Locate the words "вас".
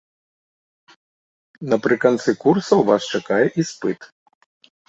2.91-3.01